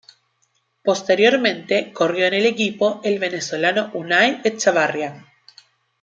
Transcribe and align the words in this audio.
Posteriormente 0.83 1.93
corrió 1.93 2.25
en 2.25 2.33
el 2.33 2.47
equipo 2.47 3.01
el 3.03 3.19
venezolano 3.19 3.91
Unai 3.93 4.41
Etxebarria. 4.43 5.31